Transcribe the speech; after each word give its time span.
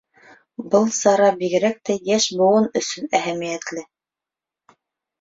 Был 0.71 0.87
сара 0.99 1.27
бигерәк 1.41 1.79
тә 1.91 1.97
йәш 2.09 2.27
быуын 2.41 2.69
өсөн 2.83 3.15
әһәмиәтле. 3.23 3.89